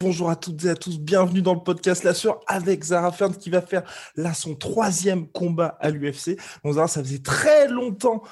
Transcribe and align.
Bonjour 0.00 0.30
à 0.30 0.36
toutes 0.36 0.64
et 0.64 0.70
à 0.70 0.74
tous, 0.74 0.98
bienvenue 0.98 1.42
dans 1.42 1.52
le 1.52 1.60
podcast 1.60 2.02
La 2.02 2.14
Sueur 2.14 2.40
avec 2.46 2.82
Zara 2.82 3.12
Fern 3.12 3.34
qui 3.36 3.50
va 3.50 3.60
faire 3.60 3.82
là 4.16 4.32
son 4.32 4.54
troisième 4.54 5.28
combat 5.28 5.76
à 5.80 5.90
l'UFC. 5.90 6.38
Bon 6.62 6.72
Zara, 6.72 6.88
ça 6.88 7.02
faisait 7.02 7.18
très 7.18 7.68
longtemps 7.68 8.22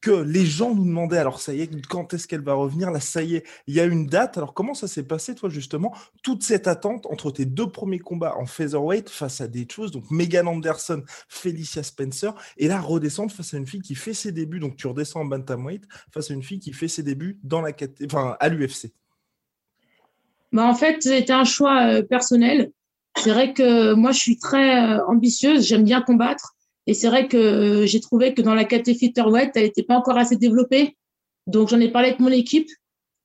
que 0.00 0.10
les 0.10 0.46
gens 0.46 0.74
nous 0.74 0.84
demandaient, 0.84 1.18
alors 1.18 1.40
ça 1.40 1.54
y 1.54 1.62
est, 1.62 1.86
quand 1.86 2.14
est-ce 2.14 2.28
qu'elle 2.28 2.42
va 2.42 2.54
revenir? 2.54 2.90
Là, 2.90 3.00
ça 3.00 3.22
y 3.22 3.36
est, 3.36 3.46
il 3.66 3.74
y 3.74 3.80
a 3.80 3.84
une 3.84 4.06
date. 4.06 4.36
Alors 4.36 4.54
comment 4.54 4.74
ça 4.74 4.88
s'est 4.88 5.02
passé, 5.02 5.34
toi, 5.34 5.48
justement, 5.48 5.94
toute 6.22 6.42
cette 6.42 6.68
attente 6.68 7.06
entre 7.06 7.30
tes 7.30 7.44
deux 7.44 7.68
premiers 7.68 7.98
combats 7.98 8.36
en 8.36 8.46
featherweight 8.46 9.08
face 9.08 9.40
à 9.40 9.48
des 9.48 9.66
choses, 9.70 9.92
donc 9.92 10.10
Megan 10.10 10.48
Anderson, 10.48 11.02
Felicia 11.28 11.82
Spencer, 11.82 12.34
et 12.56 12.68
là, 12.68 12.80
redescendre 12.80 13.32
face 13.32 13.54
à 13.54 13.56
une 13.56 13.66
fille 13.66 13.82
qui 13.82 13.94
fait 13.94 14.14
ses 14.14 14.32
débuts, 14.32 14.60
donc 14.60 14.76
tu 14.76 14.86
redescends 14.86 15.20
en 15.20 15.24
bantamweight, 15.24 15.84
face 16.12 16.30
à 16.30 16.34
une 16.34 16.42
fille 16.42 16.60
qui 16.60 16.72
fait 16.72 16.88
ses 16.88 17.02
débuts 17.02 17.38
dans 17.42 17.60
la 17.60 17.72
enfin, 18.04 18.36
à 18.40 18.48
l'UFC 18.48 18.92
bah, 20.52 20.66
En 20.66 20.74
fait, 20.74 21.02
c'était 21.02 21.32
un 21.32 21.44
choix 21.44 21.86
euh, 21.86 22.02
personnel. 22.02 22.70
C'est 23.16 23.30
vrai 23.30 23.54
que 23.54 23.94
moi, 23.94 24.12
je 24.12 24.18
suis 24.18 24.38
très 24.38 24.76
euh, 24.76 25.04
ambitieuse, 25.06 25.66
j'aime 25.66 25.84
bien 25.84 26.02
combattre. 26.02 26.55
Et 26.86 26.94
c'est 26.94 27.08
vrai 27.08 27.26
que 27.28 27.36
euh, 27.36 27.86
j'ai 27.86 28.00
trouvé 28.00 28.32
que 28.34 28.42
dans 28.42 28.54
la 28.54 28.64
catégorie 28.64 28.98
featherweight, 28.98 29.50
elle 29.54 29.64
n'était 29.64 29.82
pas 29.82 29.96
encore 29.96 30.18
assez 30.18 30.36
développée. 30.36 30.96
Donc, 31.46 31.68
j'en 31.68 31.80
ai 31.80 31.90
parlé 31.90 32.08
avec 32.08 32.20
mon 32.20 32.28
équipe. 32.28 32.68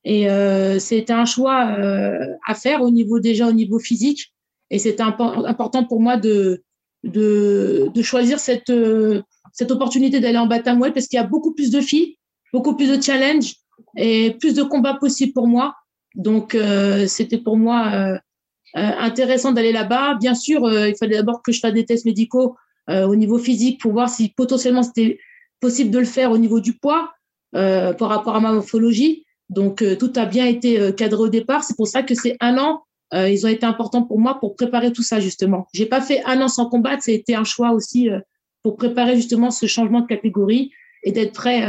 Et 0.03 0.29
euh, 0.29 0.79
c'était 0.79 1.13
un 1.13 1.25
choix 1.25 1.75
euh, 1.77 2.25
à 2.47 2.55
faire 2.55 2.81
au 2.81 2.89
niveau 2.89 3.19
déjà 3.19 3.47
au 3.47 3.51
niveau 3.51 3.77
physique. 3.77 4.33
Et 4.71 4.79
c'était 4.79 5.03
important 5.03 5.83
pour 5.83 6.01
moi 6.01 6.17
de, 6.17 6.63
de, 7.03 7.89
de 7.93 8.01
choisir 8.01 8.39
cette, 8.39 8.71
cette 9.53 9.69
opportunité 9.69 10.19
d'aller 10.19 10.37
en 10.37 10.47
bantamweight 10.47 10.93
parce 10.93 11.07
qu'il 11.07 11.17
y 11.17 11.19
a 11.19 11.27
beaucoup 11.27 11.53
plus 11.53 11.71
de 11.71 11.81
filles, 11.81 12.17
beaucoup 12.53 12.75
plus 12.75 12.89
de 12.89 13.01
challenges 13.01 13.55
et 13.97 14.31
plus 14.39 14.55
de 14.55 14.63
combats 14.63 14.95
possibles 14.95 15.33
pour 15.33 15.47
moi. 15.47 15.75
Donc, 16.15 16.55
euh, 16.55 17.05
c'était 17.05 17.37
pour 17.37 17.57
moi 17.57 17.91
euh, 17.93 18.17
intéressant 18.73 19.51
d'aller 19.51 19.73
là-bas. 19.73 20.15
Bien 20.15 20.35
sûr, 20.35 20.71
il 20.71 20.95
fallait 20.97 21.17
d'abord 21.17 21.41
que 21.43 21.51
je 21.51 21.59
fasse 21.59 21.73
des 21.73 21.85
tests 21.85 22.05
médicaux 22.05 22.55
au 22.89 23.15
niveau 23.15 23.37
physique 23.37 23.79
pour 23.79 23.93
voir 23.93 24.09
si 24.09 24.29
potentiellement 24.29 24.83
c'était 24.83 25.19
possible 25.59 25.91
de 25.91 25.99
le 25.99 26.05
faire 26.05 26.31
au 26.31 26.37
niveau 26.37 26.59
du 26.59 26.73
poids 26.73 27.11
par 27.51 28.09
rapport 28.09 28.35
à 28.35 28.39
ma 28.39 28.51
morphologie. 28.51 29.25
Donc, 29.49 29.83
tout 29.99 30.11
a 30.15 30.25
bien 30.25 30.45
été 30.45 30.93
cadré 30.95 31.21
au 31.21 31.29
départ. 31.29 31.63
C'est 31.63 31.75
pour 31.75 31.87
ça 31.87 32.03
que 32.03 32.15
c'est 32.15 32.35
un 32.39 32.57
an. 32.57 32.83
ils 33.13 33.45
ont 33.45 33.49
été 33.49 33.65
importants 33.65 34.03
pour 34.03 34.19
moi 34.19 34.39
pour 34.39 34.55
préparer 34.55 34.91
tout 34.91 35.03
ça, 35.03 35.19
justement. 35.19 35.67
J'ai 35.73 35.85
pas 35.85 36.01
fait 36.01 36.23
un 36.25 36.41
an 36.41 36.47
sans 36.47 36.67
combattre. 36.67 37.07
Été 37.07 37.35
un 37.35 37.43
choix 37.43 37.71
aussi 37.71 38.09
pour 38.63 38.77
préparer 38.77 39.15
justement 39.15 39.51
ce 39.51 39.65
changement 39.67 40.01
de 40.01 40.07
catégorie 40.07 40.71
et 41.03 41.11
d'être 41.11 41.33
prêt 41.33 41.67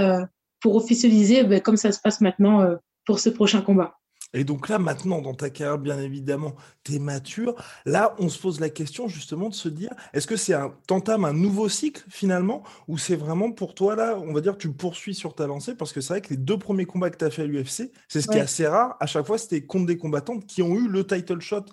pour 0.61 0.77
officialiser 0.77 1.45
ben, 1.45 1.61
comme 1.61 1.77
ça 1.77 1.93
se 1.93 2.01
passe 2.01 2.21
maintenant 2.21 2.67
pour 3.05 3.21
ce 3.21 3.29
prochain 3.29 3.61
combat. 3.61 3.95
Et 4.35 4.45
donc 4.45 4.69
là, 4.69 4.79
maintenant, 4.79 5.21
dans 5.21 5.35
ta 5.35 5.51
carrière, 5.51 5.79
bien 5.79 5.99
évidemment, 6.01 6.55
tu 6.85 6.95
es 6.95 6.99
mature. 6.99 7.55
Là, 7.85 8.15
on 8.19 8.29
se 8.29 8.39
pose 8.39 8.61
la 8.61 8.71
question 8.71 9.09
justement 9.09 9.49
de 9.49 9.55
se 9.55 9.69
dire, 9.69 9.91
est-ce 10.13 10.27
que 10.27 10.37
c'est 10.37 10.55
un, 10.55 10.75
t'entames 10.87 11.25
un 11.25 11.33
nouveau 11.33 11.69
cycle 11.69 12.05
finalement, 12.09 12.63
ou 12.89 12.99
c'est 12.99 13.17
vraiment 13.17 13.53
pour 13.53 13.75
toi, 13.75 13.95
là, 13.97 14.19
on 14.19 14.33
va 14.33 14.41
dire, 14.41 14.57
tu 14.57 14.73
poursuis 14.73 15.15
sur 15.15 15.35
ta 15.35 15.47
lancée, 15.47 15.75
parce 15.75 15.93
que 15.93 16.01
c'est 16.01 16.15
vrai 16.15 16.21
que 16.21 16.31
les 16.31 16.39
deux 16.39 16.59
premiers 16.59 16.87
combats 16.87 17.11
que 17.11 17.19
tu 17.19 17.25
as 17.25 17.31
fait 17.31 17.43
à 17.43 17.47
l'UFC, 17.47 17.91
c'est 18.09 18.21
ce 18.21 18.29
qui 18.29 18.39
est 18.39 18.41
assez 18.41 18.67
rare. 18.67 18.97
À 19.01 19.07
chaque 19.07 19.27
fois, 19.27 19.39
c'était 19.39 19.65
contre 19.65 19.87
des 19.87 19.99
combattantes 19.99 20.47
qui 20.47 20.63
ont 20.63 20.75
eu 20.75 20.89
le 20.89 21.07
title 21.07 21.41
shot 21.41 21.65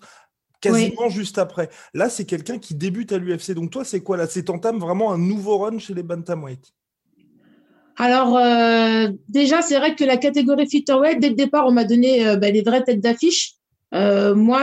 quasiment 0.62 1.09
juste 1.09 1.38
après. 1.38 1.70
Là, 1.94 2.09
c'est 2.09 2.26
quelqu'un 2.26 2.59
qui 2.59 2.76
débute 2.76 3.12
à 3.12 3.18
l'UFC. 3.18 3.52
Donc 3.52 3.72
toi, 3.72 3.86
c'est 3.86 4.02
quoi 4.02 4.18
là? 4.18 4.28
C'est 4.28 4.44
t'entames 4.44 4.80
vraiment 4.80 5.14
un 5.14 5.18
nouveau 5.18 5.58
run 5.59 5.80
chez 5.80 5.94
les 5.94 6.03
bantamweight? 6.03 6.74
Alors, 8.02 8.38
euh, 8.38 9.10
déjà, 9.28 9.62
c'est 9.62 9.78
vrai 9.78 9.94
que 9.94 10.06
la 10.06 10.16
catégorie 10.16 10.70
featherweight, 10.70 11.20
dès 11.20 11.30
le 11.30 11.36
départ, 11.36 11.68
on 11.68 11.74
m'a 11.74 11.84
donné 11.84 12.26
euh, 12.26 12.38
bah, 12.38 12.50
les 12.50 12.62
vraies 12.62 12.82
têtes 12.82 13.02
d'affiche. 13.02 13.56
Euh, 13.94 14.34
moi, 14.34 14.62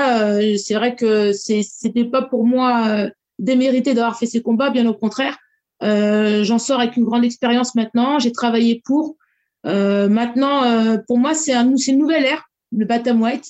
c'est 0.57 0.75
vrai 0.75 0.97
que 0.97 1.33
c'était 1.33 2.07
pas 2.07 2.23
pour 2.23 2.47
moi 2.47 3.09
démérité 3.39 3.93
d'avoir 3.93 4.19
fait 4.19 4.25
ces 4.25 4.41
combats, 4.41 4.71
bien 4.71 4.87
au 4.87 4.95
contraire. 4.95 5.37
J'en 5.83 6.59
sors 6.59 6.81
avec 6.81 6.97
une 6.97 7.05
grande 7.05 7.25
expérience 7.25 7.75
maintenant. 7.75 8.19
J'ai 8.19 8.33
travaillé 8.33 8.81
pour. 8.85 9.17
maintenant, 9.65 10.97
pour 11.07 11.19
moi, 11.19 11.35
c'est 11.35 11.53
un, 11.53 11.75
une 11.75 11.99
nouvelle 11.99 12.25
ère, 12.25 12.49
le 12.71 12.87
bantamweight. 12.87 13.45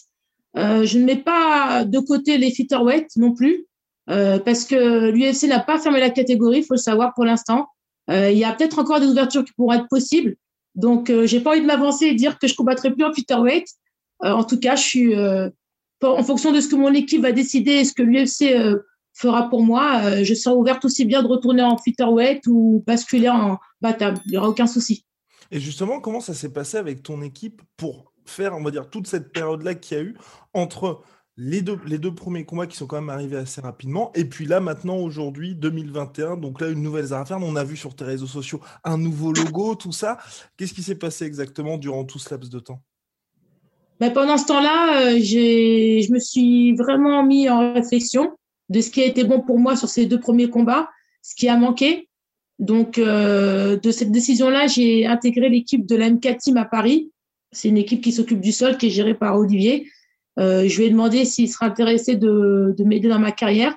je 0.57 0.99
ne 0.99 1.05
mets 1.05 1.17
pas 1.17 1.85
de 1.85 1.99
côté 2.01 2.39
les 2.39 2.51
featherweight 2.51 3.09
non 3.17 3.35
plus, 3.35 3.67
parce 4.07 4.65
que 4.65 5.11
l'UFC 5.11 5.47
n'a 5.47 5.61
pas 5.61 5.79
fermé 5.79 6.01
la 6.01 6.11
catégorie, 6.11 6.61
il 6.61 6.65
faut 6.65 6.75
le 6.75 6.79
savoir 6.81 7.13
pour 7.15 7.27
l'instant. 7.27 7.69
Euh, 8.11 8.31
il 8.31 8.39
y 8.39 8.44
a 8.44 8.53
peut-être 8.53 8.78
encore 8.78 9.00
des 9.00 9.06
ouvertures 9.06 9.44
qui 9.44 9.53
pourront 9.53 9.72
être 9.72 9.89
possibles. 9.89 10.37
Donc, 10.75 11.11
euh, 11.11 11.27
j'ai 11.27 11.41
pas 11.41 11.50
envie 11.50 11.61
de 11.61 11.67
m'avancer 11.67 12.06
et 12.06 12.15
dire 12.15 12.39
que 12.39 12.47
je 12.47 12.55
combattrai 12.55 12.93
plus 12.93 13.05
en 13.05 13.12
featherweight. 13.12 13.67
Euh, 14.25 14.33
en 14.33 14.44
tout 14.44 14.59
cas, 14.59 14.77
je 14.77 14.83
suis 14.83 15.15
en 16.03 16.22
fonction 16.22 16.53
de 16.53 16.61
ce 16.61 16.69
que 16.69 16.77
mon 16.77 16.93
équipe 16.93 17.22
va 17.22 17.33
décider 17.33 17.72
et 17.72 17.84
ce 17.84 17.93
que 17.93 18.03
l'UFC 18.03 18.55
fera 19.15 19.49
pour 19.49 19.62
moi, 19.62 20.22
je 20.22 20.34
serai 20.34 20.55
ouverte 20.55 20.84
aussi 20.84 21.06
bien 21.06 21.22
de 21.22 21.27
retourner 21.27 21.62
en 21.62 21.78
featherweight 21.78 22.47
ou 22.47 22.84
basculer 22.87 23.31
en 23.31 23.59
batam. 23.81 24.15
Il 24.27 24.33
n'y 24.33 24.37
aura 24.37 24.50
aucun 24.50 24.66
souci. 24.66 25.06
Et 25.50 25.59
justement, 25.59 26.00
comment 26.00 26.21
ça 26.21 26.34
s'est 26.34 26.53
passé 26.53 26.77
avec 26.77 27.03
ton 27.03 27.22
équipe 27.22 27.62
pour 27.77 28.12
faire, 28.27 28.55
on 28.55 28.62
va 28.62 28.71
dire, 28.71 28.91
toute 28.91 29.06
cette 29.06 29.33
période-là 29.33 29.75
qu'il 29.75 29.97
y 29.97 30.00
a 30.00 30.03
eu 30.03 30.16
entre 30.53 31.03
les 31.39 31.61
deux, 31.61 31.79
les 31.87 31.99
deux 31.99 32.15
premiers 32.15 32.45
combats 32.45 32.67
qui 32.67 32.77
sont 32.77 32.87
quand 32.87 32.97
même 32.97 33.11
arrivés 33.11 33.37
assez 33.37 33.61
rapidement. 33.61 34.11
Et 34.15 34.25
puis 34.25 34.47
là, 34.47 34.61
maintenant, 34.61 34.97
aujourd'hui, 34.97 35.55
2021, 35.55 36.39
donc 36.39 36.61
là, 36.61 36.69
une 36.69 36.83
nouvelle 36.83 37.13
affaire. 37.13 37.39
On 37.43 37.57
a 37.57 37.65
vu 37.65 37.77
sur 37.77 37.95
tes 37.95 38.05
réseaux 38.05 38.27
sociaux 38.27 38.61
un 38.85 38.97
nouveau 38.97 39.33
logo, 39.33 39.75
tout 39.75 39.93
ça. 39.93 40.19
Qu'est-ce 40.57 40.73
qui 40.73 40.83
s'est 40.83 40.95
passé 40.99 41.27
exactement 41.27 41.77
durant 41.77 42.05
tout 42.05 42.19
ce 42.19 42.31
laps 42.31 42.51
de 42.51 42.59
temps? 42.59 42.81
Ben, 44.01 44.11
Pendant 44.13 44.39
ce 44.39 44.47
temps-là, 44.47 45.09
euh, 45.09 45.19
je 45.21 46.13
me 46.13 46.19
suis 46.19 46.75
vraiment 46.75 47.23
mis 47.23 47.49
en 47.51 47.75
réflexion 47.75 48.33
de 48.69 48.81
ce 48.81 48.91
qui 48.91 49.03
a 49.03 49.07
été 49.07 49.25
bon 49.25 49.41
pour 49.41 49.59
moi 49.59 49.77
sur 49.77 49.89
ces 49.89 50.07
deux 50.07 50.21
premiers 50.21 50.49
combats, 50.49 50.89
ce 51.23 51.35
qui 51.35 51.49
a 51.49 51.57
manqué. 51.57 52.09
Donc, 52.59 52.97
euh, 52.97 53.77
de 53.77 53.91
cette 53.91 54.11
décision-là, 54.11 54.67
j'ai 54.67 55.07
intégré 55.07 55.51
l'équipe 55.51 55.85
de 55.85 55.97
la 55.97 56.11
MK 56.11 56.39
Team 56.39 56.57
à 56.57 56.65
Paris. 56.65 57.11
C'est 57.53 57.69
une 57.69 57.77
équipe 57.77 58.01
qui 58.01 58.13
s'occupe 58.13 58.41
du 58.41 58.53
sol, 58.53 58.79
qui 58.79 58.87
est 58.87 58.91
gérée 58.91 59.15
par 59.15 59.37
Olivier. 59.39 59.87
Euh, 60.39 60.69
je 60.69 60.79
lui 60.79 60.87
ai 60.87 60.91
demandé 60.91 61.25
s'il 61.25 61.51
serait 61.51 61.67
intéressé 61.67 62.17
de, 62.17 62.75
de 62.77 62.85
m'aider 62.85 63.09
dans 63.09 63.19
ma 63.19 63.33
carrière, 63.33 63.75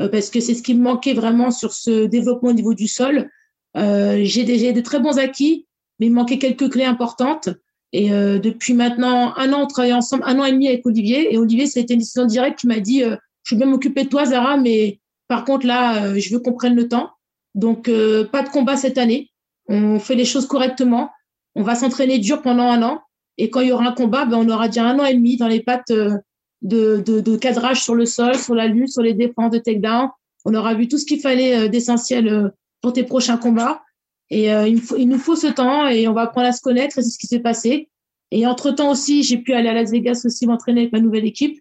euh, 0.00 0.08
parce 0.08 0.30
que 0.30 0.40
c'est 0.40 0.54
ce 0.54 0.62
qui 0.62 0.74
me 0.74 0.82
manquait 0.82 1.14
vraiment 1.14 1.50
sur 1.50 1.72
ce 1.72 2.06
développement 2.06 2.50
au 2.50 2.54
niveau 2.54 2.74
du 2.74 2.88
sol. 2.88 3.30
Euh, 3.76 4.20
j'ai 4.22 4.44
déjà 4.44 4.72
de 4.72 4.80
très 4.80 5.00
bons 5.00 5.18
acquis, 5.18 5.66
mais 5.98 6.06
il 6.06 6.12
manquait 6.12 6.38
quelques 6.38 6.70
clés 6.70 6.84
importantes. 6.84 7.48
Et 7.92 8.12
euh, 8.12 8.38
depuis 8.38 8.74
maintenant 8.74 9.34
un 9.36 9.52
an, 9.52 9.62
on 9.62 9.66
travaille 9.66 9.92
ensemble, 9.92 10.24
un 10.26 10.38
an 10.38 10.44
et 10.44 10.52
demi 10.52 10.68
avec 10.68 10.84
Olivier. 10.86 11.32
Et 11.32 11.38
Olivier, 11.38 11.66
ça 11.66 11.80
a 11.80 11.82
été 11.82 11.94
une 11.94 12.00
décision 12.00 12.26
directe 12.26 12.60
qui 12.60 12.66
m'a 12.66 12.80
dit 12.80 13.02
euh, 13.02 13.16
Je 13.44 13.54
veux 13.54 13.58
bien 13.58 13.68
m'occuper 13.68 14.04
de 14.04 14.08
toi, 14.08 14.24
Zara, 14.26 14.56
mais 14.56 15.00
par 15.28 15.44
contre, 15.44 15.66
là, 15.66 16.16
je 16.18 16.32
veux 16.32 16.40
qu'on 16.40 16.52
prenne 16.52 16.76
le 16.76 16.88
temps. 16.88 17.10
Donc, 17.56 17.90
pas 18.30 18.42
de 18.42 18.48
combat 18.48 18.76
cette 18.76 18.96
année. 18.96 19.30
On 19.68 19.98
fait 19.98 20.14
les 20.14 20.24
choses 20.24 20.46
correctement. 20.46 21.10
On 21.56 21.64
va 21.64 21.74
s'entraîner 21.74 22.18
dur 22.18 22.42
pendant 22.42 22.62
un 22.64 22.80
an. 22.82 23.00
Et 23.38 23.50
quand 23.50 23.60
il 23.60 23.68
y 23.68 23.72
aura 23.72 23.88
un 23.88 23.92
combat, 23.92 24.24
ben, 24.24 24.38
on 24.38 24.48
aura 24.48 24.68
déjà 24.68 24.86
un 24.86 24.98
an 24.98 25.04
et 25.04 25.14
demi 25.14 25.36
dans 25.36 25.48
les 25.48 25.60
pattes 25.60 25.90
euh, 25.90 26.16
de, 26.62 27.02
de, 27.04 27.20
de, 27.20 27.36
cadrage 27.36 27.82
sur 27.82 27.94
le 27.94 28.06
sol, 28.06 28.36
sur 28.36 28.54
la 28.54 28.66
lutte, 28.66 28.90
sur 28.90 29.02
les 29.02 29.14
défenses 29.14 29.50
de 29.50 29.58
takedown. 29.58 30.08
On 30.44 30.54
aura 30.54 30.74
vu 30.74 30.88
tout 30.88 30.98
ce 30.98 31.04
qu'il 31.04 31.20
fallait 31.20 31.56
euh, 31.56 31.68
d'essentiel 31.68 32.28
euh, 32.28 32.48
pour 32.80 32.92
tes 32.92 33.04
prochains 33.04 33.36
combats. 33.36 33.82
Et 34.28 34.48
il, 34.48 34.80
faut, 34.80 34.96
il, 34.96 35.08
nous 35.08 35.20
faut 35.20 35.36
ce 35.36 35.46
temps 35.46 35.86
et 35.86 36.08
on 36.08 36.12
va 36.12 36.22
apprendre 36.22 36.48
à 36.48 36.52
se 36.52 36.60
connaître 36.60 36.98
et 36.98 37.02
c'est 37.02 37.10
ce 37.10 37.18
qui 37.18 37.28
s'est 37.28 37.38
passé. 37.38 37.88
Et 38.32 38.44
entre-temps 38.44 38.90
aussi, 38.90 39.22
j'ai 39.22 39.38
pu 39.38 39.52
aller 39.52 39.68
à 39.68 39.72
Las 39.72 39.92
Vegas 39.92 40.22
aussi 40.24 40.48
m'entraîner 40.48 40.80
avec 40.80 40.92
ma 40.92 40.98
nouvelle 40.98 41.24
équipe 41.24 41.60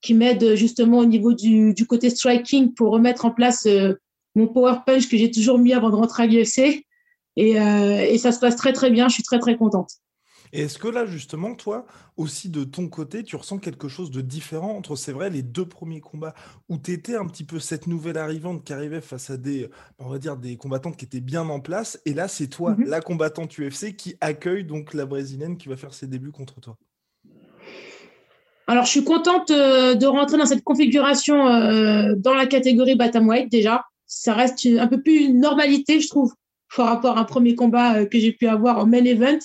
qui 0.00 0.14
m'aide 0.14 0.54
justement 0.54 0.96
au 0.96 1.04
niveau 1.04 1.34
du, 1.34 1.74
du, 1.74 1.86
côté 1.86 2.08
striking 2.08 2.72
pour 2.72 2.90
remettre 2.90 3.26
en 3.26 3.30
place 3.30 3.68
mon 4.34 4.46
power 4.46 4.76
punch 4.86 5.10
que 5.10 5.18
j'ai 5.18 5.30
toujours 5.30 5.58
mis 5.58 5.74
avant 5.74 5.90
de 5.90 5.96
rentrer 5.96 6.22
à 6.22 6.26
l'UFC. 6.26 6.86
Et, 7.36 7.50
et 7.50 8.16
ça 8.16 8.32
se 8.32 8.40
passe 8.40 8.56
très 8.56 8.72
très 8.72 8.90
bien. 8.90 9.08
Je 9.08 9.12
suis 9.12 9.22
très 9.22 9.38
très 9.38 9.58
contente. 9.58 9.90
Et 10.52 10.62
est-ce 10.62 10.78
que 10.78 10.88
là, 10.88 11.06
justement, 11.06 11.54
toi, 11.54 11.86
aussi 12.16 12.48
de 12.48 12.64
ton 12.64 12.88
côté, 12.88 13.22
tu 13.22 13.36
ressens 13.36 13.58
quelque 13.58 13.88
chose 13.88 14.10
de 14.10 14.20
différent 14.20 14.76
entre, 14.76 14.96
c'est 14.96 15.12
vrai, 15.12 15.30
les 15.30 15.42
deux 15.42 15.66
premiers 15.66 16.00
combats 16.00 16.34
où 16.68 16.78
tu 16.78 16.92
étais 16.92 17.14
un 17.14 17.26
petit 17.26 17.44
peu 17.44 17.58
cette 17.60 17.86
nouvelle 17.86 18.18
arrivante 18.18 18.64
qui 18.64 18.72
arrivait 18.72 19.00
face 19.00 19.30
à 19.30 19.36
des, 19.36 19.68
on 19.98 20.08
va 20.08 20.18
dire, 20.18 20.36
des 20.36 20.56
combattantes 20.56 20.96
qui 20.96 21.04
étaient 21.04 21.20
bien 21.20 21.48
en 21.48 21.60
place, 21.60 22.00
et 22.04 22.14
là, 22.14 22.28
c'est 22.28 22.48
toi, 22.48 22.72
mmh 22.72 22.84
la 22.86 23.00
combattante 23.00 23.56
UFC, 23.58 23.94
qui 23.94 24.16
accueille 24.20 24.64
donc 24.64 24.94
la 24.94 25.06
brésilienne 25.06 25.56
qui 25.56 25.68
va 25.68 25.76
faire 25.76 25.94
ses 25.94 26.06
débuts 26.06 26.32
contre 26.32 26.60
toi? 26.60 26.76
Alors, 28.66 28.84
je 28.84 28.90
suis 28.90 29.04
contente 29.04 29.50
euh, 29.50 29.94
de 29.96 30.06
rentrer 30.06 30.38
dans 30.38 30.46
cette 30.46 30.62
configuration 30.62 31.48
euh, 31.48 32.14
dans 32.16 32.34
la 32.34 32.46
catégorie 32.46 32.94
Bantamweight 32.94 33.50
déjà. 33.50 33.84
Ça 34.06 34.32
reste 34.32 34.64
un 34.66 34.86
peu 34.86 35.02
plus 35.02 35.24
une 35.24 35.40
normalité, 35.40 36.00
je 36.00 36.08
trouve, 36.08 36.32
par 36.76 36.86
rapport 36.86 37.18
à 37.18 37.22
un 37.22 37.24
premier 37.24 37.56
combat 37.56 37.96
euh, 37.96 38.06
que 38.06 38.18
j'ai 38.18 38.32
pu 38.32 38.46
avoir 38.46 38.78
en 38.78 38.86
main 38.86 39.04
event. 39.04 39.38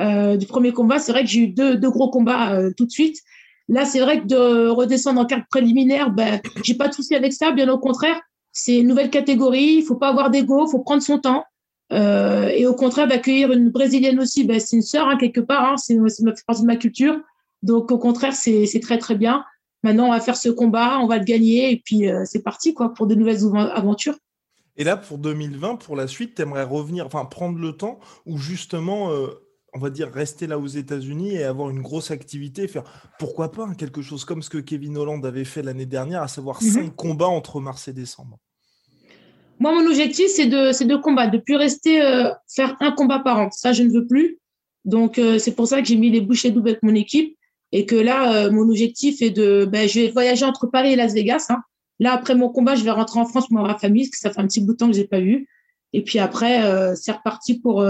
Euh, 0.00 0.36
du 0.36 0.46
premier 0.46 0.72
combat. 0.72 0.98
C'est 0.98 1.12
vrai 1.12 1.24
que 1.24 1.30
j'ai 1.30 1.40
eu 1.40 1.48
deux, 1.48 1.76
gros 1.90 2.10
combats 2.10 2.52
euh, 2.52 2.70
tout 2.76 2.86
de 2.86 2.90
suite. 2.90 3.20
Là, 3.68 3.84
c'est 3.84 4.00
vrai 4.00 4.20
que 4.20 4.26
de 4.26 4.68
redescendre 4.68 5.20
en 5.20 5.26
carte 5.26 5.44
préliminaire, 5.50 6.10
ben, 6.10 6.40
j'ai 6.62 6.74
pas 6.74 6.88
de 6.88 6.94
souci 6.94 7.14
avec 7.14 7.32
ça. 7.32 7.50
Bien 7.50 7.68
au 7.68 7.78
contraire, 7.78 8.20
c'est 8.52 8.78
une 8.78 8.86
nouvelle 8.86 9.10
catégorie. 9.10 9.76
Il 9.78 9.82
faut 9.82 9.96
pas 9.96 10.08
avoir 10.08 10.30
d'ego, 10.30 10.66
faut 10.68 10.78
prendre 10.78 11.02
son 11.02 11.18
temps. 11.18 11.44
Euh, 11.92 12.48
et 12.48 12.66
au 12.66 12.74
contraire, 12.74 13.08
d'accueillir 13.08 13.50
une 13.50 13.70
brésilienne 13.70 14.20
aussi, 14.20 14.44
ben, 14.44 14.60
c'est 14.60 14.76
une 14.76 14.82
sœur 14.82 15.08
hein, 15.08 15.16
quelque 15.16 15.40
part. 15.40 15.64
Hein, 15.64 15.76
c'est 15.76 15.94
fait 15.96 16.44
partie 16.46 16.62
de 16.62 16.66
ma 16.66 16.76
culture. 16.76 17.18
Donc 17.62 17.90
au 17.90 17.98
contraire, 17.98 18.34
c'est 18.34 18.80
très 18.80 18.98
très 18.98 19.16
bien. 19.16 19.44
Maintenant, 19.82 20.06
on 20.06 20.10
va 20.10 20.20
faire 20.20 20.36
ce 20.36 20.48
combat, 20.48 20.98
on 21.00 21.06
va 21.06 21.18
le 21.18 21.24
gagner 21.24 21.72
et 21.72 21.82
puis 21.84 22.04
c'est 22.24 22.42
parti 22.42 22.72
quoi 22.72 22.94
pour 22.94 23.06
de 23.06 23.14
nouvelles 23.16 23.40
aventures. 23.74 24.16
Et 24.76 24.84
là, 24.84 24.96
pour 24.96 25.18
2020, 25.18 25.76
pour 25.76 25.96
la 25.96 26.06
suite, 26.06 26.36
tu 26.36 26.42
aimerais 26.42 26.62
revenir, 26.62 27.06
enfin 27.06 27.24
prendre 27.24 27.58
le 27.58 27.72
temps 27.72 27.98
où 28.26 28.38
justement 28.38 29.10
on 29.74 29.78
va 29.78 29.90
dire, 29.90 30.10
rester 30.10 30.46
là 30.46 30.58
aux 30.58 30.66
États-Unis 30.66 31.34
et 31.34 31.44
avoir 31.44 31.70
une 31.70 31.82
grosse 31.82 32.10
activité, 32.10 32.68
faire 32.68 32.84
pourquoi 33.18 33.52
pas 33.52 33.64
hein, 33.64 33.74
quelque 33.74 34.02
chose 34.02 34.24
comme 34.24 34.42
ce 34.42 34.50
que 34.50 34.58
Kevin 34.58 34.96
Holland 34.96 35.24
avait 35.24 35.44
fait 35.44 35.62
l'année 35.62 35.86
dernière, 35.86 36.22
à 36.22 36.28
savoir 36.28 36.62
mhm. 36.62 36.70
cinq 36.70 36.96
combats 36.96 37.28
entre 37.28 37.60
mars 37.60 37.88
et 37.88 37.92
décembre. 37.92 38.38
Moi, 39.60 39.72
mon 39.72 39.86
objectif, 39.86 40.28
c'est 40.28 40.46
de, 40.46 40.84
de 40.84 40.96
combattre, 40.96 41.32
de 41.32 41.38
plus 41.38 41.56
rester 41.56 42.00
euh, 42.00 42.30
faire 42.48 42.76
un 42.80 42.92
combat 42.92 43.18
par 43.18 43.38
an. 43.38 43.50
Ça, 43.50 43.72
je 43.72 43.82
ne 43.82 43.90
veux 43.90 44.06
plus. 44.06 44.38
Donc, 44.84 45.18
euh, 45.18 45.38
c'est 45.38 45.54
pour 45.54 45.66
ça 45.66 45.82
que 45.82 45.88
j'ai 45.88 45.96
mis 45.96 46.10
les 46.10 46.20
bouchées 46.20 46.50
doubles 46.50 46.68
avec 46.68 46.82
mon 46.82 46.94
équipe 46.94 47.36
et 47.72 47.84
que 47.84 47.96
là, 47.96 48.46
euh, 48.46 48.50
mon 48.52 48.62
objectif 48.68 49.20
est 49.20 49.30
de, 49.30 49.68
ben, 49.70 49.88
je 49.88 50.00
vais 50.00 50.10
voyager 50.10 50.44
entre 50.44 50.68
Paris 50.68 50.92
et 50.92 50.96
Las 50.96 51.12
Vegas. 51.12 51.46
Hein. 51.50 51.60
Là, 51.98 52.12
après 52.12 52.36
mon 52.36 52.50
combat, 52.50 52.76
je 52.76 52.84
vais 52.84 52.92
rentrer 52.92 53.18
en 53.18 53.26
France 53.26 53.48
pour 53.48 53.60
ma 53.60 53.76
famille, 53.76 54.04
parce 54.04 54.10
que 54.10 54.18
ça 54.18 54.30
fait 54.30 54.40
un 54.40 54.46
petit 54.46 54.60
bout 54.60 54.72
de 54.72 54.78
temps 54.78 54.86
que 54.86 54.94
je 54.94 55.00
n'ai 55.00 55.08
pas 55.08 55.20
vu. 55.20 55.48
Et 55.92 56.04
puis 56.04 56.20
après, 56.20 56.94
c'est 56.94 57.10
reparti 57.10 57.58
pour 57.58 57.84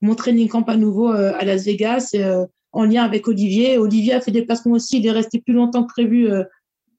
mon 0.00 0.14
training 0.14 0.48
camp 0.48 0.62
à 0.68 0.76
nouveau 0.76 1.12
euh, 1.12 1.32
à 1.38 1.44
Las 1.44 1.64
Vegas 1.64 2.10
euh, 2.14 2.46
en 2.72 2.84
lien 2.84 3.02
avec 3.02 3.28
Olivier. 3.28 3.78
Olivier 3.78 4.14
a 4.14 4.20
fait 4.20 4.30
des 4.30 4.42
placements 4.42 4.74
aussi. 4.74 4.98
Il 4.98 5.06
est 5.06 5.12
resté 5.12 5.40
plus 5.40 5.54
longtemps 5.54 5.84
que 5.84 5.92
prévu 5.92 6.30
euh, 6.30 6.44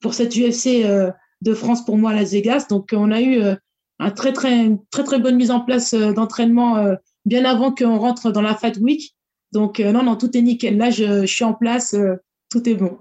pour 0.01 0.13
cette 0.13 0.36
UFC 0.36 0.86
de 1.42 1.54
France 1.54 1.84
pour 1.84 1.98
moi 1.98 2.12
à 2.12 2.13
Las 2.13 2.31
Vegas. 2.31 2.68
Donc, 2.69 2.92
on 2.94 3.12
a 3.12 3.22
eu 3.22 3.42
un 4.00 4.12
très, 4.12 4.31
très, 4.31 4.72
très, 4.92 5.04
très 5.04 5.19
bonne 5.19 5.36
mise 5.36 5.51
en 5.51 5.60
place 5.60 5.94
d'entraînement 5.94 6.96
bien 7.25 7.44
avant 7.44 7.74
qu'on 7.74 8.00
rentre 8.00 8.31
dans 8.31 8.42
la 8.42 8.56
Fat 8.56 8.78
Week. 8.80 9.13
Donc, 9.51 9.80
non, 9.80 10.04
non, 10.04 10.16
tout 10.16 10.38
est 10.38 10.42
nickel. 10.42 10.78
Là, 10.78 10.90
je, 10.90 11.25
je 11.25 11.34
suis 11.34 11.44
en 11.44 11.54
place. 11.54 11.94
tout 12.50 12.69
est 12.69 12.75
bon. 12.75 12.98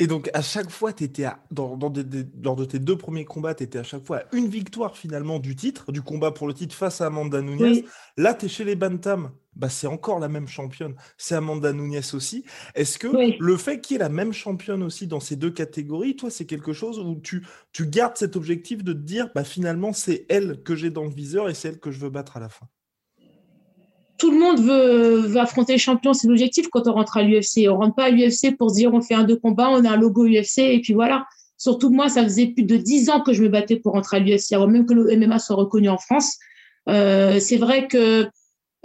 Et 0.00 0.06
donc, 0.06 0.30
à 0.32 0.42
chaque 0.42 0.70
fois, 0.70 0.92
tu 0.92 1.02
étais 1.02 1.26
dans, 1.50 1.76
lors 1.76 2.56
de 2.56 2.64
tes 2.64 2.78
deux 2.78 2.96
premiers 2.96 3.24
combats, 3.24 3.54
tu 3.56 3.64
étais 3.64 3.80
à 3.80 3.82
chaque 3.82 4.06
fois 4.06 4.18
à 4.18 4.22
une 4.32 4.46
victoire 4.46 4.96
finalement 4.96 5.40
du 5.40 5.56
titre, 5.56 5.90
du 5.90 6.02
combat 6.02 6.30
pour 6.30 6.46
le 6.46 6.54
titre 6.54 6.72
face 6.74 7.00
à 7.00 7.06
Amanda 7.06 7.42
Nunes. 7.42 7.82
Là, 8.16 8.32
tu 8.32 8.46
es 8.46 8.48
chez 8.48 8.62
les 8.62 8.76
Bantam. 8.76 9.32
Bah, 9.56 9.68
c'est 9.68 9.88
encore 9.88 10.20
la 10.20 10.28
même 10.28 10.46
championne. 10.46 10.94
C'est 11.16 11.34
Amanda 11.34 11.72
Nunes 11.72 12.00
aussi. 12.12 12.44
Est-ce 12.76 12.96
que 12.96 13.08
le 13.42 13.56
fait 13.56 13.80
qu'il 13.80 13.94
y 13.94 13.96
ait 13.96 14.02
la 14.02 14.08
même 14.08 14.32
championne 14.32 14.84
aussi 14.84 15.08
dans 15.08 15.18
ces 15.18 15.34
deux 15.34 15.50
catégories, 15.50 16.14
toi, 16.14 16.30
c'est 16.30 16.46
quelque 16.46 16.72
chose 16.72 17.00
où 17.00 17.20
tu, 17.20 17.44
tu 17.72 17.88
gardes 17.88 18.16
cet 18.16 18.36
objectif 18.36 18.84
de 18.84 18.92
te 18.92 18.98
dire, 18.98 19.30
bah, 19.34 19.42
finalement, 19.42 19.92
c'est 19.92 20.26
elle 20.28 20.62
que 20.62 20.76
j'ai 20.76 20.90
dans 20.90 21.04
le 21.04 21.10
viseur 21.10 21.48
et 21.48 21.54
c'est 21.54 21.70
elle 21.70 21.80
que 21.80 21.90
je 21.90 21.98
veux 21.98 22.10
battre 22.10 22.36
à 22.36 22.40
la 22.40 22.48
fin? 22.48 22.68
Tout 24.18 24.32
le 24.32 24.38
monde 24.38 24.60
veut, 24.60 25.36
affronter 25.38 25.74
le 25.74 25.78
champion, 25.78 26.12
c'est 26.12 26.26
l'objectif 26.26 26.68
quand 26.68 26.88
on 26.88 26.92
rentre 26.92 27.16
à 27.16 27.22
l'UFC. 27.22 27.68
On 27.68 27.76
rentre 27.76 27.94
pas 27.94 28.04
à 28.04 28.10
l'UFC 28.10 28.56
pour 28.58 28.70
se 28.70 28.74
dire 28.74 28.92
on 28.92 29.00
fait 29.00 29.14
un 29.14 29.24
deux 29.24 29.36
combats, 29.36 29.70
on 29.70 29.84
a 29.84 29.90
un 29.92 29.96
logo 29.96 30.26
UFC 30.26 30.58
et 30.58 30.80
puis 30.80 30.92
voilà. 30.92 31.24
Surtout 31.56 31.90
moi, 31.90 32.08
ça 32.08 32.22
faisait 32.24 32.48
plus 32.48 32.64
de 32.64 32.76
dix 32.76 33.10
ans 33.10 33.20
que 33.20 33.32
je 33.32 33.42
me 33.42 33.48
battais 33.48 33.76
pour 33.76 33.92
rentrer 33.92 34.18
à 34.18 34.20
l'UFC, 34.20 34.52
avant 34.52 34.66
même 34.66 34.86
que 34.86 34.94
le 34.94 35.16
MMA 35.16 35.38
soit 35.38 35.56
reconnu 35.56 35.88
en 35.88 35.98
France. 35.98 36.36
Euh, 36.88 37.38
c'est 37.38 37.56
vrai 37.56 37.86
que 37.86 38.28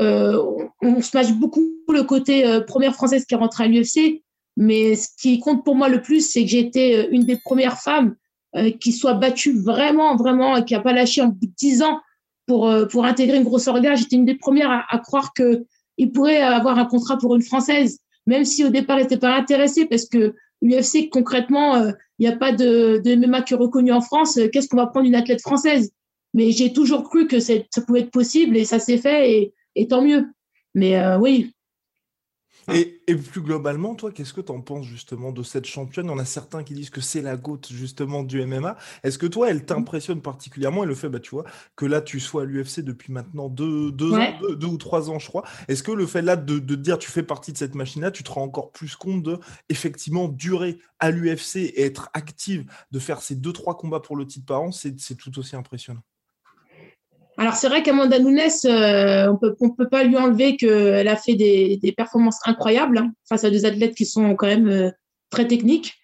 euh, 0.02 0.44
on, 0.82 1.02
se 1.02 1.16
match 1.16 1.32
beaucoup 1.34 1.64
le 1.92 2.04
côté 2.04 2.46
euh, 2.46 2.62
première 2.62 2.94
française 2.94 3.26
qui 3.26 3.36
rentre 3.36 3.62
à 3.62 3.68
l'UFC, 3.68 4.24
mais 4.58 4.96
ce 4.96 5.10
qui 5.20 5.40
compte 5.40 5.64
pour 5.64 5.76
moi 5.76 5.90
le 5.90 6.02
plus, 6.02 6.28
c'est 6.28 6.44
que 6.44 6.50
j'ai 6.50 6.60
été 6.60 7.10
une 7.10 7.24
des 7.24 7.38
premières 7.38 7.80
femmes 7.80 8.16
qui 8.80 8.92
soit 8.92 9.16
battue 9.16 9.60
vraiment, 9.60 10.16
vraiment, 10.16 10.56
et 10.56 10.64
qui 10.64 10.76
a 10.76 10.80
pas 10.80 10.94
lâché 10.94 11.24
en 11.24 11.30
bout 11.30 11.48
de 11.48 11.54
dix 11.58 11.82
ans 11.82 12.00
pour, 12.46 12.70
euh, 12.70 12.86
pour 12.86 13.06
intégrer 13.06 13.38
une 13.38 13.44
grosse 13.44 13.68
orga. 13.68 13.96
J'étais 13.96 14.16
une 14.16 14.26
des 14.26 14.36
premières 14.36 14.72
à, 14.72 14.84
à 14.90 15.00
croire 15.00 15.34
qu'il 15.34 16.12
pourrait 16.12 16.42
avoir 16.42 16.78
un 16.78 16.86
contrat 16.86 17.18
pour 17.18 17.36
une 17.36 17.42
Française, 17.42 18.00
même 18.26 18.46
si 18.46 18.64
au 18.64 18.70
départ, 18.70 19.00
il 19.00 19.04
n'était 19.04 19.18
pas 19.18 19.36
intéressé 19.36 19.86
parce 19.86 20.06
que 20.06 20.36
UFC, 20.64 21.10
concrètement, 21.10 21.76
euh, 21.76 21.92
il 22.20 22.28
n'y 22.28 22.34
a 22.34 22.38
pas 22.38 22.52
de, 22.52 23.02
de 23.04 23.16
MMA 23.16 23.42
qui 23.42 23.54
est 23.54 23.58
reconnu 23.58 23.92
en 23.92 24.02
France. 24.02 24.40
Qu'est-ce 24.52 24.70
qu'on 24.70 24.78
va 24.78 24.88
prendre 24.88 25.06
une 25.06 25.16
athlète 25.16 25.42
française? 25.42 25.92
Mais 26.34 26.52
j'ai 26.52 26.74
toujours 26.74 27.04
cru 27.04 27.28
que 27.28 27.40
ça 27.40 27.54
pouvait 27.86 28.02
être 28.02 28.12
possible 28.12 28.58
et 28.58 28.66
ça 28.66 28.80
s'est 28.80 28.98
fait 28.98 29.54
et, 29.76 29.88
tant 29.88 30.02
mieux. 30.02 30.26
Mais 30.74 30.98
euh, 30.98 31.20
oui, 31.20 31.54
et, 32.72 33.16
plus 33.16 33.42
globalement, 33.42 33.96
toi, 33.96 34.12
qu'est-ce 34.12 34.34
que 34.34 34.42
tu 34.42 34.52
en 34.52 34.62
penses 34.62 34.86
justement 34.86 35.32
de 35.32 35.44
cette 35.44 35.66
championne? 35.66 36.10
On 36.10 36.20
a 36.20 36.26
certains 36.26 36.64
qui 36.64 36.74
disent 36.74 36.90
que 36.90 37.02
c'est 37.02 37.22
la 37.22 37.36
goutte 37.36 37.70
justement 37.72 38.24
du 38.24 38.44
MMA. 38.46 38.78
Est-ce 39.04 39.18
que 39.18 39.26
toi, 39.26 39.50
elle 39.50 39.66
t'impressionne 39.66 40.22
particulièrement? 40.22 40.84
Et 40.84 40.88
le 40.88 40.96
fait, 40.96 41.10
bah, 41.10 41.20
tu 41.20 41.32
vois, 41.32 41.46
que 41.76 41.86
là, 41.86 42.02
tu 42.02 42.20
sois 42.20 42.44
à 42.44 42.46
l'UFC 42.46 42.82
depuis 42.82 43.12
maintenant 43.12 43.50
deux, 43.50 43.92
deux, 43.92 44.14
ans, 44.14 44.40
deux, 44.58 44.68
ou 44.68 44.78
trois 44.78 45.10
ans, 45.10 45.20
je 45.20 45.28
crois. 45.28 45.44
Est-ce 45.68 45.84
que 45.84 45.92
le 45.92 46.06
fait 46.06 46.22
là 46.22 46.36
de, 46.36 46.60
de 46.60 46.76
dire 46.76 46.98
tu 46.98 47.12
fais 47.12 47.24
partie 47.24 47.52
de 47.52 47.58
cette 47.58 47.76
machine-là, 47.76 48.12
tu 48.12 48.24
te 48.24 48.32
rends 48.32 48.44
encore 48.44 48.72
plus 48.72 48.96
compte 48.96 49.24
de 49.24 49.40
effectivement 49.70 50.28
durer 50.28 50.80
à 51.00 51.12
l'UFC 51.12 51.58
et 51.58 51.84
être 51.84 52.10
active, 52.14 52.66
de 52.92 53.00
faire 53.00 53.22
ces 53.22 53.36
deux, 53.36 53.54
trois 53.54 53.76
combats 53.76 54.00
pour 54.00 54.16
le 54.16 54.26
titre 54.26 54.46
par 54.46 54.62
an, 54.62 54.72
c'est 54.72 54.96
tout 55.18 55.38
aussi 55.40 55.56
impressionnant? 55.56 56.04
Alors 57.38 57.56
c'est 57.56 57.68
vrai 57.68 57.82
qu'Amanda 57.82 58.20
Nunes, 58.20 58.40
euh, 58.66 59.28
on 59.32 59.38
peut, 59.38 59.56
on 59.60 59.72
peut 59.72 59.90
pas 59.90 60.04
lui 60.04 60.18
enlever 60.18 60.56
qu'elle 60.56 61.08
a 61.08 61.16
fait 61.16 61.34
des, 61.34 61.78
des 61.82 61.92
performances 61.92 62.40
incroyables 62.46 63.00
hein, 63.00 63.12
face 63.28 63.44
à 63.44 63.50
des 63.50 63.66
athlètes 63.66 63.96
qui 63.96 64.06
sont 64.06 64.36
quand 64.36 64.48
même 64.48 64.70
euh, 64.70 64.92
très 65.32 65.48
techniques. 65.48 65.96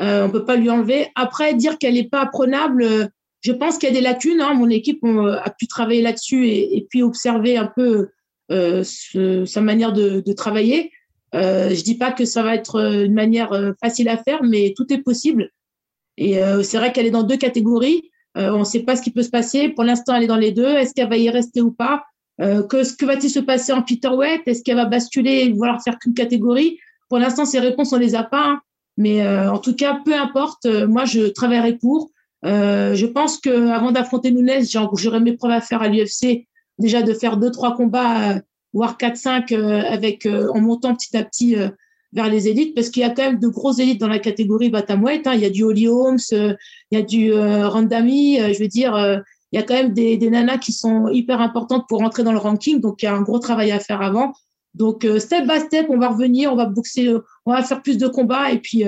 Euh, 0.00 0.26
on 0.26 0.30
peut 0.30 0.44
pas 0.44 0.56
lui 0.56 0.70
enlever. 0.70 1.08
Après, 1.14 1.54
dire 1.54 1.78
qu'elle 1.78 1.94
n'est 1.94 2.08
pas 2.08 2.24
prenable, 2.26 2.82
euh, 2.82 3.06
je 3.42 3.52
pense 3.52 3.76
qu'il 3.76 3.88
y 3.88 3.92
a 3.92 3.94
des 3.94 4.00
lacunes. 4.00 4.40
Hein. 4.40 4.54
Mon 4.54 4.70
équipe 4.70 5.04
a 5.04 5.50
pu 5.50 5.66
travailler 5.66 6.00
là-dessus 6.00 6.46
et, 6.46 6.76
et, 6.76 6.86
puis 6.88 7.02
observer 7.02 7.56
un 7.56 7.66
peu 7.66 8.08
ce, 8.50 9.44
sa 9.44 9.60
manière 9.60 9.92
de, 9.92 10.20
de 10.20 10.32
travailler. 10.32 10.90
je 11.34 11.82
dis 11.82 11.96
pas 11.96 12.12
que 12.12 12.24
ça 12.24 12.42
va 12.42 12.54
être 12.54 12.80
une 13.04 13.14
manière 13.14 13.74
facile 13.80 14.08
à 14.08 14.16
faire, 14.16 14.42
mais 14.42 14.72
tout 14.76 14.92
est 14.92 15.02
possible. 15.02 15.50
Et 16.16 16.40
c'est 16.64 16.78
vrai 16.78 16.92
qu'elle 16.92 17.06
est 17.06 17.12
dans 17.12 17.22
deux 17.22 17.36
catégories. 17.36 18.10
Euh, 18.38 18.50
on 18.52 18.60
ne 18.60 18.64
sait 18.64 18.80
pas 18.80 18.96
ce 18.96 19.02
qui 19.02 19.10
peut 19.10 19.22
se 19.22 19.30
passer. 19.30 19.68
Pour 19.70 19.84
l'instant, 19.84 20.14
elle 20.14 20.24
est 20.24 20.28
dans 20.28 20.36
les 20.36 20.52
deux. 20.52 20.68
Est-ce 20.68 20.94
qu'elle 20.94 21.08
va 21.08 21.16
y 21.16 21.28
rester 21.30 21.60
ou 21.60 21.72
pas? 21.72 22.04
Euh, 22.40 22.62
que, 22.62 22.96
que 22.96 23.04
va-t-il 23.04 23.30
se 23.30 23.40
passer 23.40 23.72
en 23.72 23.82
Peterweight 23.82 24.42
Est-ce 24.46 24.62
qu'elle 24.62 24.76
va 24.76 24.84
basculer 24.84 25.44
et 25.44 25.52
vouloir 25.52 25.82
faire 25.82 25.98
qu'une 25.98 26.14
catégorie? 26.14 26.78
Pour 27.08 27.18
l'instant, 27.18 27.44
ces 27.44 27.58
réponses, 27.58 27.92
on 27.92 27.98
les 27.98 28.14
a 28.14 28.22
pas. 28.22 28.46
Hein. 28.46 28.60
Mais 28.96 29.22
euh, 29.22 29.50
en 29.50 29.58
tout 29.58 29.74
cas, 29.74 30.00
peu 30.04 30.14
importe. 30.14 30.66
moi, 30.66 31.04
je 31.04 31.28
travaillerai 31.28 31.74
pour. 31.78 32.10
je 32.44 33.06
pense 33.06 33.38
que 33.38 33.70
avant 33.70 33.90
d'affronter 33.90 34.30
Nunes, 34.30 34.64
j'aurais 34.70 35.20
mes 35.20 35.32
preuves 35.32 35.52
à 35.52 35.60
faire 35.60 35.82
à 35.82 35.88
l'UFC. 35.88 36.46
Déjà 36.78 37.02
de 37.02 37.12
faire 37.12 37.38
deux, 37.38 37.50
trois 37.50 37.74
combats, 37.74 38.40
voire 38.72 38.96
quatre, 38.96 39.16
cinq, 39.16 39.50
avec 39.52 40.26
en 40.26 40.60
montant 40.60 40.94
petit 40.94 41.16
à 41.16 41.24
petit 41.24 41.56
vers 42.12 42.28
les 42.28 42.48
élites 42.48 42.74
parce 42.74 42.90
qu'il 42.90 43.02
y 43.02 43.04
a 43.04 43.10
quand 43.10 43.22
même 43.22 43.38
de 43.38 43.48
grosses 43.48 43.78
élites 43.78 44.00
dans 44.00 44.08
la 44.08 44.18
catégorie 44.18 44.70
Batamweight. 44.70 45.26
Hein. 45.26 45.34
Il 45.34 45.40
y 45.40 45.44
a 45.44 45.50
du 45.50 45.64
Holly 45.64 45.88
Holmes, 45.88 46.18
euh, 46.32 46.54
il 46.90 46.98
y 46.98 47.02
a 47.02 47.04
du 47.04 47.32
euh, 47.32 47.68
Randami. 47.68 48.40
Euh, 48.40 48.52
je 48.52 48.58
veux 48.58 48.68
dire, 48.68 48.96
il 49.52 49.58
y 49.58 49.62
a 49.62 49.62
quand 49.62 49.74
même 49.74 49.92
des, 49.92 50.16
des, 50.16 50.30
nanas 50.30 50.58
qui 50.58 50.72
sont 50.72 51.08
hyper 51.08 51.40
importantes 51.40 51.86
pour 51.88 51.98
rentrer 51.98 52.22
dans 52.22 52.32
le 52.32 52.38
ranking. 52.38 52.80
Donc, 52.80 53.02
il 53.02 53.06
y 53.06 53.08
a 53.08 53.14
un 53.14 53.22
gros 53.22 53.38
travail 53.38 53.70
à 53.70 53.80
faire 53.80 54.02
avant. 54.02 54.32
Donc, 54.74 55.06
step 55.18 55.46
by 55.46 55.60
step, 55.60 55.86
on 55.88 55.98
va 55.98 56.08
revenir, 56.08 56.52
on 56.52 56.56
va 56.56 56.66
boxer, 56.66 57.14
on 57.46 57.52
va 57.52 57.62
faire 57.62 57.82
plus 57.82 57.98
de 57.98 58.06
combats 58.06 58.52
et 58.52 58.58
puis 58.58 58.84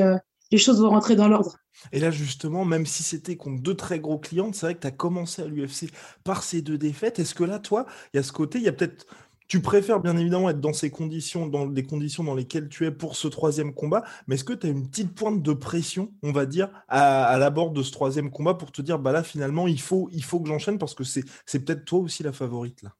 les 0.50 0.58
choses 0.58 0.80
vont 0.80 0.90
rentrer 0.90 1.16
dans 1.16 1.26
l'ordre. 1.26 1.56
Et 1.92 1.98
là, 1.98 2.10
justement, 2.10 2.64
même 2.64 2.86
si 2.86 3.02
c'était 3.02 3.36
contre 3.36 3.62
deux 3.62 3.74
très 3.74 4.00
gros 4.00 4.18
clients, 4.18 4.50
c'est 4.52 4.66
vrai 4.66 4.74
que 4.74 4.80
tu 4.80 4.86
as 4.86 4.92
commencé 4.92 5.42
à 5.42 5.46
l'UFC 5.46 5.90
par 6.24 6.42
ces 6.42 6.62
deux 6.62 6.78
défaites. 6.78 7.18
Est-ce 7.18 7.34
que 7.34 7.44
là, 7.44 7.58
toi, 7.58 7.86
il 8.12 8.18
y 8.18 8.20
a 8.20 8.22
ce 8.22 8.32
côté, 8.32 8.58
il 8.58 8.64
y 8.64 8.68
a 8.68 8.72
peut-être 8.72 9.06
tu 9.50 9.60
préfères 9.60 9.98
bien 9.98 10.16
évidemment 10.16 10.48
être 10.48 10.60
dans 10.60 10.72
ces 10.72 10.90
conditions, 10.90 11.48
dans 11.48 11.66
des 11.66 11.82
conditions 11.82 12.22
dans 12.22 12.36
lesquelles 12.36 12.68
tu 12.68 12.86
es 12.86 12.92
pour 12.92 13.16
ce 13.16 13.26
troisième 13.26 13.74
combat, 13.74 14.04
mais 14.28 14.36
est-ce 14.36 14.44
que 14.44 14.52
tu 14.52 14.68
as 14.68 14.70
une 14.70 14.88
petite 14.88 15.12
pointe 15.12 15.42
de 15.42 15.52
pression, 15.52 16.12
on 16.22 16.30
va 16.30 16.46
dire, 16.46 16.70
à, 16.86 17.24
à 17.24 17.36
l'abord 17.36 17.72
de 17.72 17.82
ce 17.82 17.90
troisième 17.90 18.30
combat 18.30 18.54
pour 18.54 18.70
te 18.70 18.80
dire, 18.80 19.00
bah 19.00 19.10
là 19.10 19.24
finalement, 19.24 19.66
il 19.66 19.80
faut, 19.80 20.08
il 20.12 20.22
faut 20.22 20.38
que 20.38 20.46
j'enchaîne 20.46 20.78
parce 20.78 20.94
que 20.94 21.02
c'est, 21.02 21.24
peut-être 21.52 21.84
toi 21.84 21.98
aussi 21.98 22.22
la 22.22 22.30
favorite 22.30 22.80
là? 22.82 22.90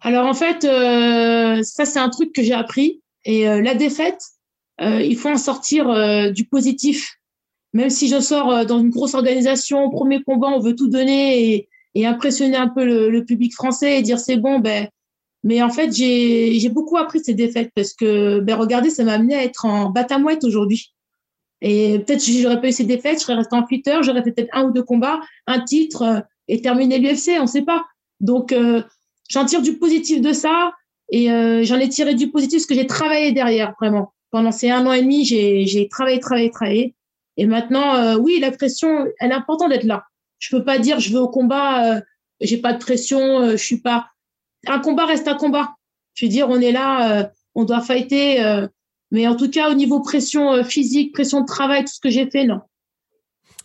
Alors 0.00 0.24
en 0.24 0.32
fait, 0.32 0.64
euh, 0.64 1.62
ça 1.62 1.84
c'est 1.84 1.98
un 1.98 2.08
truc 2.08 2.32
que 2.32 2.42
j'ai 2.42 2.54
appris 2.54 3.02
et 3.26 3.46
euh, 3.46 3.60
la 3.60 3.74
défaite, 3.74 4.22
euh, 4.80 5.02
il 5.02 5.16
faut 5.16 5.28
en 5.28 5.36
sortir 5.36 6.32
du 6.32 6.46
positif. 6.46 7.16
Même 7.74 7.90
si 7.90 8.08
je 8.08 8.18
sors 8.18 8.64
dans 8.64 8.78
une 8.78 8.88
grosse 8.88 9.12
organisation, 9.12 9.90
premier 9.90 10.22
combat, 10.22 10.48
on 10.48 10.60
veut 10.60 10.74
tout 10.74 10.88
donner 10.88 11.68
et, 11.94 12.06
impressionner 12.06 12.56
un 12.56 12.68
peu 12.68 13.10
le, 13.10 13.24
public 13.26 13.52
français 13.52 13.98
et 13.98 14.02
dire 14.02 14.18
c'est 14.18 14.38
bon, 14.38 14.58
ben. 14.58 14.88
Mais 15.44 15.62
en 15.62 15.70
fait, 15.70 15.92
j'ai 15.92 16.68
beaucoup 16.70 16.96
appris 16.96 17.20
de 17.20 17.24
ces 17.24 17.34
défaites 17.34 17.70
parce 17.76 17.92
que, 17.92 18.40
ben, 18.40 18.56
regardez, 18.56 18.90
ça 18.90 19.04
m'a 19.04 19.12
amené 19.12 19.34
à 19.34 19.44
être 19.44 19.66
en 19.66 19.90
batamouette 19.90 20.42
aujourd'hui. 20.42 20.92
Et 21.60 22.00
peut-être 22.00 22.20
si 22.20 22.42
j'aurais 22.42 22.60
pas 22.60 22.68
eu 22.68 22.72
ces 22.72 22.84
défaites, 22.84 23.18
je 23.18 23.24
serais 23.24 23.34
resté 23.34 23.54
en 23.54 23.62
Twitter, 23.62 23.98
j'aurais 24.02 24.22
fait 24.22 24.32
peut-être 24.32 24.54
un 24.54 24.64
ou 24.64 24.72
deux 24.72 24.82
combats, 24.82 25.20
un 25.46 25.60
titre 25.60 26.24
et 26.48 26.60
terminé 26.60 26.98
l'UFC, 26.98 27.38
on 27.38 27.42
ne 27.42 27.46
sait 27.46 27.62
pas. 27.62 27.84
Donc, 28.20 28.52
euh, 28.52 28.82
j'en 29.30 29.44
tire 29.44 29.62
du 29.62 29.78
positif 29.78 30.20
de 30.20 30.32
ça 30.32 30.72
et 31.10 31.30
euh, 31.30 31.62
j'en 31.62 31.78
ai 31.78 31.88
tiré 31.88 32.14
du 32.14 32.30
positif 32.30 32.60
parce 32.60 32.66
que 32.66 32.74
j'ai 32.74 32.86
travaillé 32.86 33.32
derrière, 33.32 33.74
vraiment 33.80 34.14
pendant 34.34 34.50
ces 34.50 34.68
un 34.68 34.84
an 34.84 34.92
et 34.92 35.00
demi, 35.00 35.24
j'ai 35.24 35.88
travaillé, 35.88 36.18
travaillé, 36.18 36.50
travaillé. 36.50 36.96
Et 37.36 37.46
maintenant, 37.46 37.94
euh, 37.94 38.16
oui, 38.16 38.40
la 38.40 38.50
pression, 38.50 39.06
elle 39.20 39.30
est 39.30 39.34
importante 39.34 39.68
d'être 39.68 39.84
là. 39.84 40.02
Je 40.40 40.56
peux 40.56 40.64
pas 40.64 40.80
dire 40.80 40.98
je 40.98 41.12
vais 41.12 41.20
au 41.20 41.28
combat, 41.28 41.98
euh, 41.98 42.00
j'ai 42.40 42.56
pas 42.56 42.72
de 42.72 42.78
pression, 42.78 43.20
euh, 43.20 43.50
je 43.52 43.64
suis 43.64 43.80
pas. 43.80 44.08
Un 44.66 44.78
combat 44.80 45.06
reste 45.06 45.28
un 45.28 45.34
combat. 45.34 45.74
Je 46.14 46.26
veux 46.26 46.30
dire, 46.30 46.48
on 46.48 46.60
est 46.60 46.72
là, 46.72 47.20
euh, 47.20 47.24
on 47.54 47.64
doit 47.64 47.80
fighter. 47.80 48.42
Euh, 48.42 48.68
mais 49.10 49.26
en 49.26 49.36
tout 49.36 49.50
cas, 49.50 49.70
au 49.70 49.74
niveau 49.74 50.00
pression 50.00 50.52
euh, 50.52 50.64
physique, 50.64 51.12
pression 51.12 51.40
de 51.40 51.46
travail, 51.46 51.84
tout 51.84 51.92
ce 51.92 52.00
que 52.00 52.10
j'ai 52.10 52.30
fait, 52.30 52.44
non. 52.44 52.60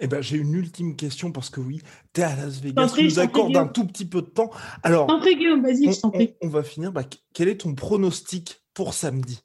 Eh 0.01 0.07
ben, 0.07 0.21
j'ai 0.21 0.37
une 0.37 0.53
ultime 0.53 0.95
question 0.95 1.31
parce 1.31 1.49
que 1.49 1.59
oui, 1.59 1.81
tu 2.13 2.21
es 2.21 2.23
à 2.23 2.35
Las 2.35 2.61
Vegas, 2.61 2.93
tu 2.95 3.03
nous 3.03 3.19
accordes 3.19 3.57
un 3.57 3.67
tout 3.67 3.85
petit 3.85 4.05
peu 4.05 4.21
de 4.21 4.27
temps. 4.27 4.49
Alors, 4.81 5.07
t'en 5.07 5.19
prie, 5.19 5.35
Guillaume, 5.35 5.61
vas-y, 5.61 5.91
je 5.91 5.99
t'en 5.99 6.09
prie. 6.09 6.35
On, 6.41 6.47
on, 6.47 6.49
va 6.49 6.63
finir. 6.63 6.93
Bah, 6.93 7.03
quel 7.33 7.49
est 7.49 7.57
ton 7.57 7.75
pronostic 7.75 8.61
pour 8.73 8.93
samedi? 8.93 9.41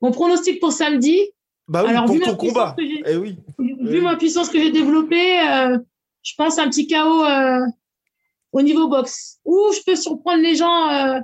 Mon 0.00 0.12
pronostic 0.12 0.60
pour 0.60 0.72
samedi? 0.72 1.18
Bah 1.66 1.82
oui, 1.84 1.90
alors, 1.90 2.06
pour 2.06 2.14
vu 2.14 2.20
ton 2.20 2.36
combat. 2.36 2.76
Eh 2.78 3.16
oui. 3.16 3.38
Vu 3.58 3.76
Eh 3.90 4.00
ma 4.00 4.16
puissance 4.16 4.48
que 4.48 4.58
j'ai 4.58 4.70
développée, 4.70 5.40
euh, 5.40 5.78
je 6.22 6.32
pense 6.36 6.58
à 6.58 6.62
un 6.62 6.68
petit 6.68 6.86
chaos 6.86 7.24
euh, 7.24 7.60
au 8.52 8.62
niveau 8.62 8.88
boxe. 8.88 9.38
Ou 9.44 9.56
je 9.74 9.80
peux 9.86 9.96
surprendre 9.96 10.42
les 10.42 10.54
gens, 10.56 10.88
euh, 10.90 11.18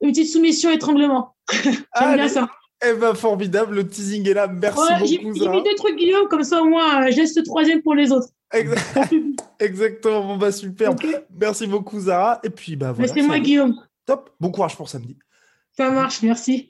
une 0.00 0.10
petite 0.10 0.28
soumission 0.30 0.70
étranglement. 0.70 1.34
J'aime 1.64 1.74
Allez. 1.92 2.16
bien 2.22 2.28
ça. 2.28 2.48
Eh 2.82 2.94
ben 2.94 3.12
formidable, 3.14 3.74
le 3.74 3.86
teasing 3.86 4.26
est 4.28 4.32
là. 4.32 4.46
Merci 4.46 4.80
Ouais, 4.80 5.06
j'ai 5.06 5.18
beaucoup. 5.18 5.34
j'ai 5.38 5.48
mis 5.48 5.62
deux 5.62 5.74
trucs, 5.76 5.96
Guillaume, 5.96 6.28
comme 6.28 6.44
ça 6.44 6.62
au 6.62 6.64
moins, 6.64 7.02
euh, 7.04 7.10
laisse 7.10 7.36
le 7.36 7.42
troisième 7.42 7.82
pour 7.82 7.94
les 7.94 8.10
autres. 8.10 8.28
Exa- 8.54 9.34
Exactement, 9.60 10.24
bon 10.24 10.36
bah 10.38 10.50
super. 10.50 10.92
Merci 11.38 11.66
beaucoup 11.66 12.00
Zara. 12.00 12.40
Et 12.42 12.48
puis 12.50 12.76
bah 12.76 12.92
voilà. 12.92 13.12
Mais 13.12 13.20
c'est 13.20 13.26
moi, 13.26 13.34
samedi. 13.36 13.50
Guillaume. 13.50 13.76
Top. 14.06 14.30
Bon 14.40 14.50
courage 14.50 14.76
pour 14.76 14.88
samedi. 14.88 15.18
Ça 15.76 15.90
marche, 15.90 16.22
merci. 16.22 16.69